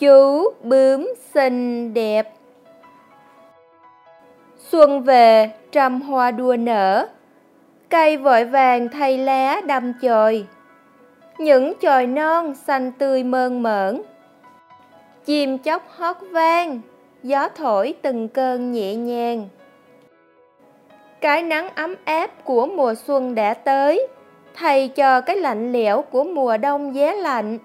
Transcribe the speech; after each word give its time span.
chú, 0.00 0.52
bướm, 0.62 1.08
xinh, 1.34 1.94
đẹp. 1.94 2.32
Xuân 4.58 5.02
về, 5.02 5.50
trăm 5.72 6.00
hoa 6.00 6.30
đua 6.30 6.56
nở. 6.56 7.06
Cây 7.88 8.16
vội 8.16 8.44
vàng 8.44 8.88
thay 8.88 9.18
lá 9.18 9.60
đâm 9.66 9.92
chồi. 10.02 10.46
Những 11.38 11.72
chồi 11.80 12.06
non 12.06 12.54
xanh 12.54 12.92
tươi 12.92 13.24
mơn 13.24 13.62
mởn. 13.62 14.02
Chim 15.24 15.58
chóc 15.58 15.82
hót 15.88 16.16
vang, 16.30 16.80
gió 17.22 17.48
thổi 17.48 17.94
từng 18.02 18.28
cơn 18.28 18.72
nhẹ 18.72 18.94
nhàng. 18.94 19.48
Cái 21.20 21.42
nắng 21.42 21.68
ấm 21.74 21.94
áp 22.04 22.44
của 22.44 22.66
mùa 22.66 22.94
xuân 22.94 23.34
đã 23.34 23.54
tới, 23.54 24.06
thay 24.54 24.88
cho 24.88 25.20
cái 25.20 25.36
lạnh 25.36 25.72
lẽo 25.72 26.02
của 26.02 26.24
mùa 26.24 26.56
đông 26.56 26.94
giá 26.94 27.12
lạnh 27.12 27.58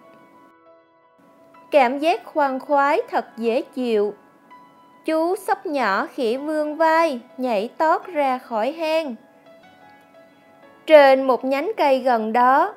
cảm 1.75 1.99
giác 1.99 2.25
khoan 2.25 2.59
khoái 2.59 3.01
thật 3.09 3.25
dễ 3.37 3.61
chịu. 3.61 4.13
Chú 5.05 5.35
sóc 5.35 5.65
nhỏ 5.65 6.07
khỉ 6.13 6.37
vương 6.37 6.75
vai, 6.75 7.19
nhảy 7.37 7.69
tót 7.77 8.05
ra 8.05 8.37
khỏi 8.37 8.71
hang. 8.71 9.15
Trên 10.85 11.23
một 11.23 11.45
nhánh 11.45 11.71
cây 11.77 11.99
gần 11.99 12.33
đó, 12.33 12.73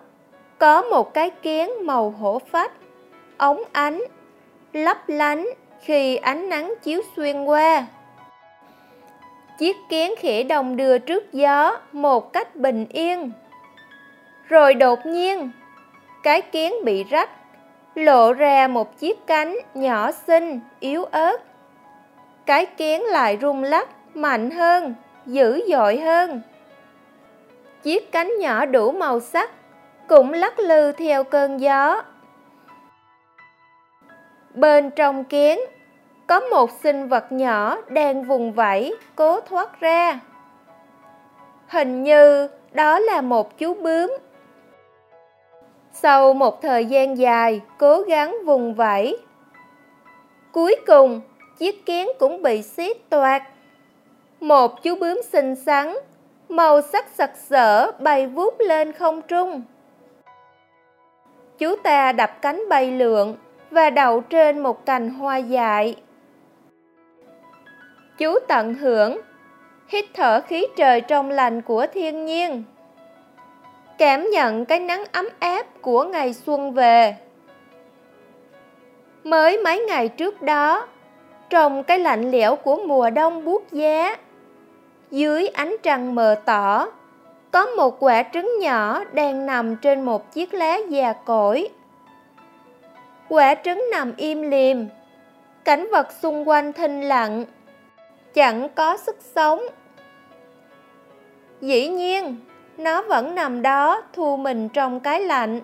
có 0.59 0.83
một 0.83 1.15
cái 1.15 1.31
kén 1.31 1.69
màu 1.83 2.11
hổ 2.11 2.39
phách, 2.51 2.73
ống 3.37 3.63
ánh, 3.73 4.03
lấp 4.73 5.09
lánh 5.09 5.49
khi 5.81 6.17
ánh 6.17 6.49
nắng 6.49 6.75
chiếu 6.83 7.01
xuyên 7.17 7.45
qua. 7.45 7.87
Chiếc 9.59 9.77
kén 9.89 10.11
khỉ 10.19 10.43
đồng 10.43 10.77
đưa 10.77 10.99
trước 10.99 11.33
gió 11.33 11.81
một 11.93 12.33
cách 12.33 12.57
bình 12.57 12.87
yên. 12.89 13.33
Rồi 14.49 14.75
đột 14.75 15.07
nhiên, 15.07 15.51
cái 16.23 16.43
kén 16.43 16.73
bị 16.85 17.05
rách 17.05 17.31
lộ 17.99 18.33
ra 18.33 18.69
một 18.69 18.99
chiếc 18.99 19.27
cánh 19.27 19.57
nhỏ 19.75 20.13
xinh, 20.13 20.61
yếu 20.81 21.05
ớt. 21.05 21.37
Cái 22.47 22.67
kén 22.67 23.01
lại 23.01 23.39
rung 23.43 23.63
lắc, 23.63 23.89
mạnh 24.15 24.51
hơn, 24.51 24.95
dữ 25.27 25.61
dội 25.69 25.99
hơn. 25.99 26.41
Chiếc 27.83 28.13
cánh 28.13 28.39
nhỏ 28.39 28.67
đủ 28.67 28.93
màu 28.93 29.21
sắc, 29.21 29.51
cũng 30.09 30.33
lắc 30.33 30.59
lư 30.59 30.93
theo 30.93 31.25
cơn 31.25 31.61
gió. 31.61 32.03
Bên 34.55 34.91
trong 34.91 35.25
kén 35.25 35.59
có 36.27 36.41
một 36.41 36.71
sinh 36.83 37.09
vật 37.09 37.33
nhỏ 37.33 37.77
đang 37.89 38.23
vùng 38.23 38.53
vẫy, 38.53 38.97
cố 39.17 39.41
thoát 39.41 39.81
ra. 39.81 40.21
Hình 41.69 42.03
như 42.03 42.49
đó 42.73 42.99
là 42.99 43.21
một 43.21 43.59
chú 43.59 43.75
bướm 43.75 44.19
sau 46.03 46.35
một 46.35 46.63
thời 46.63 46.87
gian 46.87 47.19
dài, 47.19 47.61
cố 47.79 48.01
gắng 48.01 48.37
vùng 48.45 48.75
vẫy. 48.75 49.19
Cuối 50.53 50.77
cùng, 50.87 51.21
chiếc 51.59 51.87
kén 51.87 52.07
cũng 52.19 52.43
bị 52.43 52.63
xiết 52.63 53.11
toạc. 53.11 53.43
Một 54.41 54.83
chú 54.83 54.95
bướm 55.01 55.21
xinh 55.33 55.55
xắn, 55.55 55.95
màu 56.49 56.81
sắc 56.81 57.07
sặc 57.09 57.31
sỡ 57.37 57.93
bay 57.93 58.27
vút 58.27 58.55
lên 58.59 58.93
không 58.93 59.23
trung. 59.23 59.63
Chú 61.59 61.77
ta 61.83 62.13
đập 62.13 62.31
cánh 62.43 62.69
bay 62.69 62.91
lượn 62.91 63.37
và 63.71 63.91
đậu 63.91 64.21
trên 64.21 64.59
một 64.59 64.87
cành 64.87 65.11
hoa 65.11 65.37
dại. 65.37 65.97
Chú 68.19 68.39
tận 68.49 68.75
hưởng, 68.75 69.21
hít 69.89 70.05
thở 70.15 70.41
khí 70.41 70.67
trời 70.77 71.01
trong 71.01 71.31
lành 71.31 71.63
của 71.63 71.87
thiên 71.95 72.25
nhiên 72.25 72.65
cảm 73.99 74.31
nhận 74.31 74.65
cái 74.65 74.81
nắng 74.81 75.05
ấm 75.13 75.29
áp 75.39 75.67
của 75.81 76.05
ngày 76.05 76.35
xuân 76.35 76.73
về. 76.73 77.17
Mới 79.25 79.59
mấy 79.59 79.85
ngày 79.89 80.09
trước 80.09 80.43
đó, 80.43 80.87
trong 81.51 81.85
cái 81.85 81.99
lạnh 81.99 82.31
lẽo 82.31 82.57
của 82.57 82.77
mùa 82.77 83.11
đông 83.11 83.45
buốt 83.45 83.73
giá, 83.73 84.17
dưới 85.11 85.49
ánh 85.49 85.77
trăng 85.83 86.15
mờ 86.15 86.41
tỏ, 86.45 86.87
có 87.51 87.67
một 87.67 87.97
quả 88.01 88.23
trứng 88.33 88.59
nhỏ 88.61 89.05
đang 89.13 89.47
nằm 89.47 89.77
trên 89.77 90.03
một 90.03 90.33
chiếc 90.33 90.55
lá 90.55 90.79
già 90.89 91.13
cỗi. 91.13 91.69
Quả 93.29 93.55
trứng 93.55 93.85
nằm 93.93 94.13
im 94.17 94.51
liềm, 94.51 94.77
cảnh 95.65 95.89
vật 95.93 96.13
xung 96.23 96.49
quanh 96.49 96.73
thinh 96.73 97.03
lặng, 97.03 97.45
chẳng 98.35 98.69
có 98.75 98.97
sức 98.97 99.17
sống. 99.35 99.61
Dĩ 101.61 101.89
nhiên 101.89 102.37
nó 102.79 103.03
vẫn 103.03 103.35
nằm 103.35 103.63
đó, 103.63 104.03
thu 104.13 104.37
mình 104.37 104.69
trong 104.69 105.01
cái 105.01 105.21
lạnh. 105.21 105.61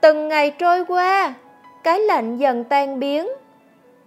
Từng 0.00 0.28
ngày 0.28 0.50
trôi 0.50 0.84
qua, 0.84 1.34
cái 1.82 2.00
lạnh 2.00 2.36
dần 2.36 2.64
tan 2.64 3.00
biến. 3.00 3.28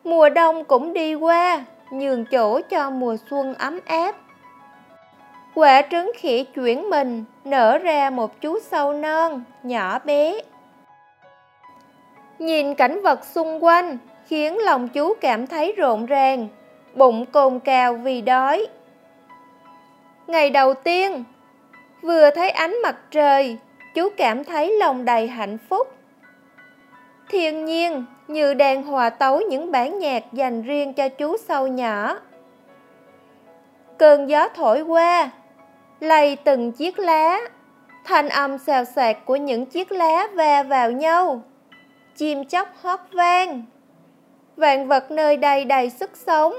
Mùa 0.03 0.29
đông 0.29 0.63
cũng 0.63 0.93
đi 0.93 1.15
qua, 1.15 1.65
nhường 1.91 2.25
chỗ 2.25 2.61
cho 2.69 2.89
mùa 2.89 3.15
xuân 3.29 3.53
ấm 3.53 3.79
áp. 3.85 4.15
Quả 5.55 5.81
trứng 5.91 6.11
khỉ 6.15 6.43
chuyển 6.43 6.89
mình, 6.89 7.23
nở 7.45 7.77
ra 7.77 8.09
một 8.09 8.41
chú 8.41 8.59
sâu 8.59 8.93
non, 8.93 9.43
nhỏ 9.63 9.99
bé. 9.99 10.41
Nhìn 12.39 12.75
cảnh 12.75 13.01
vật 13.01 13.25
xung 13.25 13.63
quanh, 13.63 13.97
khiến 14.27 14.57
lòng 14.57 14.87
chú 14.87 15.13
cảm 15.21 15.47
thấy 15.47 15.73
rộn 15.77 16.05
ràng, 16.05 16.47
bụng 16.95 17.25
cồn 17.25 17.59
cào 17.59 17.93
vì 17.93 18.21
đói. 18.21 18.67
Ngày 20.27 20.49
đầu 20.49 20.73
tiên 20.73 21.23
vừa 22.07 22.31
thấy 22.31 22.49
ánh 22.49 22.81
mặt 22.83 22.95
trời, 23.11 23.57
chú 23.93 24.09
cảm 24.17 24.43
thấy 24.43 24.77
lòng 24.79 25.05
đầy 25.05 25.27
hạnh 25.27 25.57
phúc. 25.69 25.87
Thiên 27.29 27.65
nhiên 27.65 28.05
như 28.27 28.53
đang 28.53 28.83
hòa 28.83 29.09
tấu 29.09 29.41
những 29.41 29.71
bản 29.71 29.99
nhạc 29.99 30.23
dành 30.33 30.61
riêng 30.61 30.93
cho 30.93 31.09
chú 31.09 31.37
sâu 31.37 31.67
nhỏ. 31.67 32.19
Cơn 33.97 34.29
gió 34.29 34.47
thổi 34.55 34.81
qua, 34.81 35.29
lay 35.99 36.35
từng 36.35 36.71
chiếc 36.71 36.99
lá. 36.99 37.39
Thanh 38.05 38.29
âm 38.29 38.57
xào 38.57 38.85
xạc 38.85 39.25
của 39.25 39.35
những 39.35 39.65
chiếc 39.65 39.91
lá 39.91 40.27
va 40.33 40.63
vào 40.63 40.91
nhau. 40.91 41.41
Chim 42.15 42.45
chóc 42.45 42.67
hót 42.81 42.99
vang. 43.11 43.63
Vạn 44.55 44.87
vật 44.87 45.11
nơi 45.11 45.37
đây 45.37 45.65
đầy 45.65 45.89
sức 45.89 46.11
sống. 46.25 46.53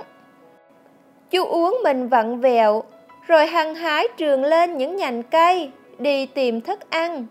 Chú 1.31 1.45
uống 1.45 1.79
mình 1.85 2.09
vặn 2.09 2.41
vẹo 2.41 2.83
rồi 3.29 3.47
hăng 3.47 3.75
hái 3.75 4.09
trường 4.17 4.45
lên 4.45 4.77
những 4.77 4.97
nhành 4.97 5.23
cây, 5.23 5.71
đi 5.99 6.27
tìm 6.27 6.61
thức 6.61 6.91
ăn. 6.91 7.27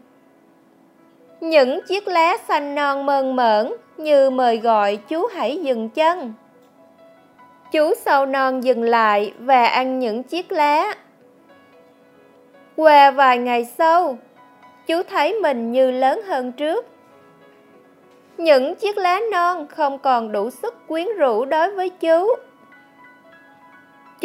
Những 1.41 1.80
chiếc 1.88 2.08
lá 2.08 2.38
xanh 2.47 2.75
non 2.75 3.06
mơn 3.06 3.35
mởn 3.35 3.74
như 3.97 4.30
mời 4.30 4.57
gọi 4.57 4.97
chú 4.97 5.28
hãy 5.34 5.57
dừng 5.63 5.90
chân. 5.90 6.34
Chú 7.72 7.94
sâu 8.06 8.25
non 8.25 8.63
dừng 8.63 8.84
lại 8.84 9.34
và 9.40 9.68
ăn 9.68 10.00
những 10.00 10.24
chiếc 10.24 10.52
lá. 10.52 10.96
Qua 12.75 13.12
vài 13.12 13.38
ngày 13.38 13.66
sau, 13.66 14.18
chú 14.88 15.03
thấy 15.09 15.34
mình 15.34 15.72
như 15.72 15.91
lớn 15.91 16.22
hơn 16.28 16.52
trước. 16.52 16.86
Những 18.38 18.75
chiếc 18.75 18.97
lá 18.97 19.19
non 19.31 19.68
không 19.68 20.00
còn 20.00 20.31
đủ 20.31 20.50
sức 20.50 20.88
quyến 20.88 21.07
rũ 21.18 21.46
đối 21.46 21.72
với 21.72 21.90
chú 21.90 22.28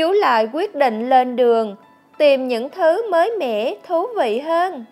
chú 0.02 0.12
lại 0.12 0.48
quyết 0.52 0.74
định 0.74 1.08
lên 1.08 1.36
đường, 1.36 1.76
tìm 2.18 2.48
những 2.48 2.68
thứ 2.68 3.10
mới 3.10 3.30
mẻ, 3.38 3.74
thú 3.86 4.06
vị 4.18 4.40
hơn. 4.40 4.84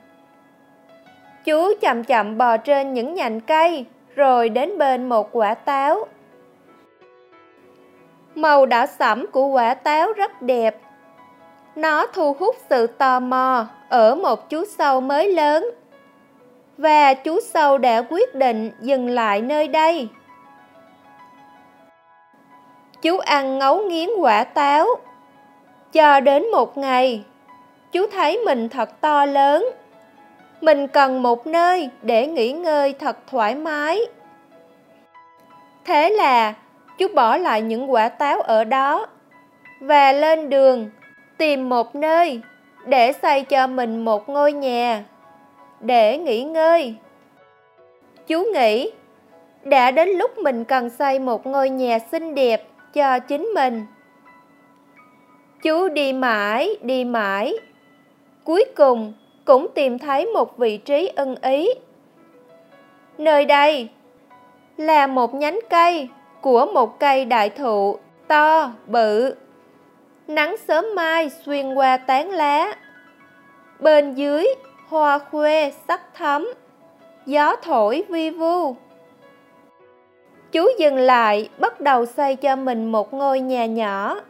Chú 1.45 1.73
chậm 1.81 2.05
chậm 2.05 2.39
bò 2.39 2.57
trên 2.57 2.95
những 2.95 3.15
nhành 3.15 3.41
cây, 3.41 3.85
rồi 4.17 4.49
đến 4.49 4.79
bên 4.79 5.09
một 5.09 5.29
quả 5.33 5.55
táo. 5.55 6.07
Màu 8.35 8.67
đỏ 8.67 8.87
sẫm 8.87 9.27
của 9.27 9.47
quả 9.47 9.75
táo 9.75 10.13
rất 10.13 10.43
đẹp. 10.43 10.81
Nó 11.77 12.07
thu 12.07 12.33
hút 12.33 12.57
sự 12.71 12.87
tò 12.87 13.21
mò 13.21 13.67
ở 13.89 14.15
một 14.15 14.51
chú 14.51 14.65
sâu 14.79 15.01
mới 15.01 15.33
lớn. 15.33 15.71
Và 16.79 17.15
chú 17.15 17.41
sâu 17.41 17.79
đã 17.79 18.03
quyết 18.11 18.35
định 18.35 18.71
dừng 18.81 19.09
lại 19.09 19.41
nơi 19.41 19.69
đây 19.69 20.09
chú 23.03 23.19
ăn 23.19 23.59
ngấu 23.59 23.81
nghiến 23.81 24.09
quả 24.19 24.45
táo. 24.45 24.87
Cho 25.93 26.21
đến 26.21 26.51
một 26.51 26.79
ngày, 26.79 27.25
chú 27.93 28.07
thấy 28.13 28.39
mình 28.39 28.69
thật 28.69 29.01
to 29.01 29.25
lớn. 29.25 29.67
Mình 30.61 30.87
cần 30.87 31.23
một 31.23 31.47
nơi 31.47 31.89
để 32.03 32.27
nghỉ 32.27 32.53
ngơi 32.53 32.95
thật 32.99 33.17
thoải 33.31 33.55
mái. 33.55 34.01
Thế 35.85 36.11
là, 36.11 36.55
chú 36.99 37.07
bỏ 37.15 37.37
lại 37.37 37.63
những 37.63 37.93
quả 37.93 38.09
táo 38.09 38.41
ở 38.41 38.65
đó 38.65 39.07
và 39.81 40.13
lên 40.13 40.51
đường 40.51 40.91
tìm 41.39 41.69
một 41.69 41.95
nơi 41.95 42.41
để 42.87 43.13
xây 43.13 43.43
cho 43.43 43.67
mình 43.67 44.05
một 44.05 44.29
ngôi 44.29 44.53
nhà 44.53 45.05
để 45.81 46.19
nghỉ 46.19 46.43
ngơi. 46.43 46.95
Chú 48.27 48.45
nghĩ, 48.55 48.91
đã 49.65 49.91
đến 49.91 50.09
lúc 50.09 50.39
mình 50.39 50.65
cần 50.65 50.91
xây 50.91 51.19
một 51.19 51.47
ngôi 51.47 51.71
nhà 51.71 51.99
xinh 51.99 52.35
đẹp 52.35 52.70
cho 52.95 53.19
chính 53.19 53.45
mình 53.55 53.87
chú 55.63 55.89
đi 55.89 56.13
mãi 56.13 56.77
đi 56.83 57.05
mãi 57.05 57.55
cuối 58.45 58.65
cùng 58.77 59.13
cũng 59.45 59.67
tìm 59.75 59.99
thấy 59.99 60.27
một 60.27 60.59
vị 60.59 60.79
trí 60.79 61.13
ưng 61.17 61.37
ý 61.43 61.69
nơi 63.19 63.45
đây 63.45 63.89
là 64.77 65.07
một 65.07 65.35
nhánh 65.35 65.59
cây 65.71 66.09
của 66.41 66.67
một 66.67 67.01
cây 67.01 67.25
đại 67.25 67.51
thụ 67.51 67.99
to, 68.31 68.71
bự. 68.87 69.35
Nắng 70.29 70.57
sớm 70.69 70.87
mai 70.95 71.31
xuyên 71.31 71.75
qua 71.75 71.97
tán 71.97 72.31
lá. 72.31 72.75
Bên 73.81 74.15
dưới, 74.15 74.47
hoa 74.89 75.19
khuê 75.19 75.73
sắc 75.89 76.15
thắm, 76.15 76.53
gió 77.27 77.57
thổi 77.57 78.05
vi 78.09 78.31
vu. 78.31 78.77
Chú 80.53 80.67
dừng 80.79 80.97
lại, 80.97 81.49
bắt 81.59 81.81
đầu 81.81 82.07
xây 82.07 82.37
cho 82.37 82.57
mình 82.57 82.93
một 82.93 83.15
ngôi 83.15 83.41
nhà 83.41 83.67
nhỏ. 83.67 84.21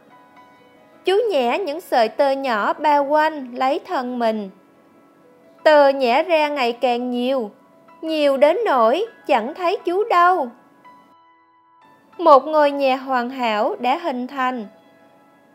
Chú 1.05 1.13
nhẽ 1.31 1.59
những 1.59 1.81
sợi 1.81 2.09
tơ 2.09 2.31
nhỏ 2.31 2.73
bao 2.73 3.05
quanh 3.05 3.55
lấy 3.55 3.79
thân 3.79 4.19
mình. 4.19 4.49
Tơ 5.63 5.89
nhẽ 5.89 6.23
ra 6.23 6.47
ngày 6.47 6.71
càng 6.71 7.11
nhiều, 7.11 7.51
nhiều 8.01 8.37
đến 8.37 8.57
nỗi 8.65 9.05
chẳng 9.27 9.53
thấy 9.53 9.77
chú 9.85 10.03
đâu. 10.03 10.47
Một 12.17 12.47
ngôi 12.47 12.71
nhà 12.71 12.95
hoàn 12.95 13.29
hảo 13.29 13.75
đã 13.79 13.97
hình 13.97 14.27
thành. 14.27 14.67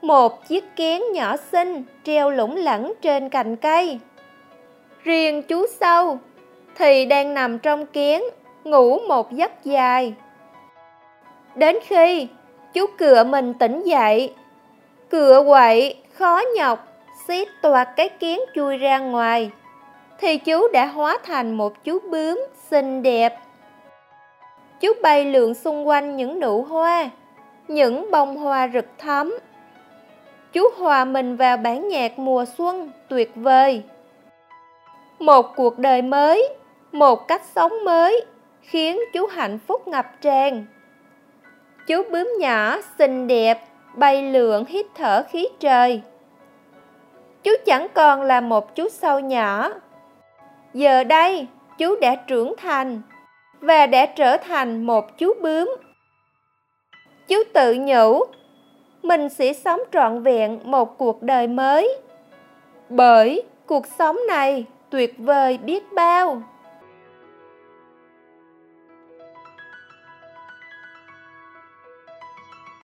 Một 0.02 0.48
chiếc 0.48 0.76
kén 0.76 1.02
nhỏ 1.12 1.36
xinh 1.36 1.82
treo 2.04 2.30
lủng 2.30 2.56
lẳng 2.56 2.92
trên 3.02 3.28
cành 3.28 3.56
cây. 3.56 3.98
Riêng 5.02 5.42
chú 5.42 5.66
sâu 5.80 6.18
thì 6.74 7.04
đang 7.06 7.34
nằm 7.34 7.58
trong 7.58 7.86
kén, 7.86 8.22
ngủ 8.64 8.98
một 8.98 9.32
giấc 9.32 9.64
dài. 9.64 10.14
Đến 11.56 11.76
khi 11.82 12.28
chú 12.72 12.86
cửa 12.98 13.24
mình 13.24 13.54
tỉnh 13.54 13.82
dậy, 13.82 14.34
cửa 15.10 15.42
quậy, 15.46 15.96
khó 16.12 16.40
nhọc, 16.56 16.88
xiết 17.28 17.48
toạt 17.62 17.88
cái 17.96 18.08
kiến 18.08 18.40
chui 18.54 18.78
ra 18.78 18.98
ngoài, 18.98 19.50
thì 20.18 20.38
chú 20.38 20.68
đã 20.72 20.86
hóa 20.86 21.18
thành 21.24 21.54
một 21.54 21.84
chú 21.84 21.98
bướm 22.10 22.46
xinh 22.70 23.02
đẹp. 23.02 23.38
Chú 24.80 24.92
bay 25.02 25.24
lượn 25.24 25.54
xung 25.54 25.88
quanh 25.88 26.16
những 26.16 26.40
nụ 26.40 26.62
hoa, 26.62 27.10
những 27.68 28.10
bông 28.10 28.36
hoa 28.36 28.68
rực 28.74 28.86
thắm. 28.98 29.38
Chú 30.52 30.62
hòa 30.78 31.04
mình 31.04 31.36
vào 31.36 31.56
bản 31.56 31.88
nhạc 31.88 32.18
mùa 32.18 32.44
xuân 32.58 32.90
tuyệt 33.08 33.30
vời. 33.34 33.82
Một 35.18 35.56
cuộc 35.56 35.78
đời 35.78 36.02
mới, 36.02 36.48
một 36.92 37.28
cách 37.28 37.42
sống 37.54 37.72
mới, 37.84 38.24
khiến 38.62 39.00
chú 39.12 39.26
hạnh 39.26 39.58
phúc 39.66 39.88
ngập 39.88 40.06
tràn. 40.20 40.64
Chú 41.86 42.02
bướm 42.10 42.32
nhỏ 42.38 42.76
xinh 42.98 43.26
đẹp, 43.26 43.64
bay 43.94 44.22
lượn 44.32 44.64
hít 44.68 44.86
thở 44.94 45.22
khí 45.30 45.48
trời. 45.60 46.02
Chú 47.42 47.52
chẳng 47.66 47.86
còn 47.94 48.22
là 48.22 48.40
một 48.40 48.74
chú 48.74 48.88
sâu 48.88 49.20
nhỏ. 49.20 49.70
Giờ 50.74 51.04
đây, 51.04 51.46
chú 51.78 51.96
đã 52.00 52.14
trưởng 52.14 52.54
thành 52.56 53.02
và 53.60 53.86
đã 53.86 54.06
trở 54.06 54.36
thành 54.36 54.82
một 54.86 55.18
chú 55.18 55.34
bướm. 55.42 55.76
Chú 57.28 57.36
tự 57.52 57.76
nhủ, 57.78 58.24
mình 59.02 59.28
sẽ 59.28 59.52
sống 59.52 59.80
trọn 59.92 60.22
vẹn 60.22 60.60
một 60.64 60.98
cuộc 60.98 61.22
đời 61.22 61.46
mới. 61.46 61.98
Bởi 62.88 63.42
cuộc 63.66 63.86
sống 63.98 64.16
này 64.28 64.64
tuyệt 64.90 65.14
vời 65.18 65.58
biết 65.58 65.92
bao. 65.92 66.42